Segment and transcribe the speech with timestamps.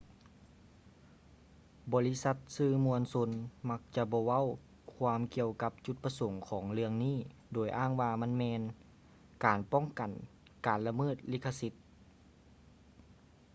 [1.93, 3.29] ບໍລິສັດສື່ມວນຊົນ
[3.69, 4.47] ມັກຈະບໍ່ເວົ້າ
[4.93, 7.17] ຄວາມກ່ຽວກັບຈຸດປະສົງຂອງເລື່ອງນີ້
[7.53, 8.61] ໂດຍອ້າງວ່າມັນແມ່ນ
[9.45, 10.11] ການປ້ອງກັນ
[10.65, 11.73] ການລະເມີດລິຂະສິດ